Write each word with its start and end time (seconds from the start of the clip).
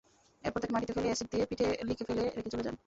এরপর 0.43 0.59
তাঁকে 0.61 0.73
মাটিতে 0.75 0.93
ফেলে 0.95 1.07
অ্যাসিড 1.09 1.27
দিয়ে 1.31 1.45
পিঠে 1.49 1.67
লিখে 1.89 2.03
ফেলে 2.07 2.23
রেখে 2.37 2.51
চলে 2.53 2.63
যান। 2.63 2.75